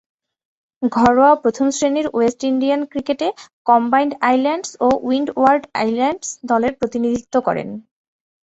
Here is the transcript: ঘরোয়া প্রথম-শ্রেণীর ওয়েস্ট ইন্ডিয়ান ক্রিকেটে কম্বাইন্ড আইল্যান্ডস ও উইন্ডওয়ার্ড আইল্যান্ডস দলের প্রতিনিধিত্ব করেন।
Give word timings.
ঘরোয়া 0.83 1.31
প্রথম-শ্রেণীর 1.43 2.07
ওয়েস্ট 2.13 2.41
ইন্ডিয়ান 2.43 2.81
ক্রিকেটে 2.91 3.27
কম্বাইন্ড 3.67 4.11
আইল্যান্ডস 4.29 4.69
ও 4.79 4.87
উইন্ডওয়ার্ড 5.07 5.63
আইল্যান্ডস 5.81 6.27
দলের 6.49 6.73
প্রতিনিধিত্ব 6.79 7.35
করেন। 7.47 7.69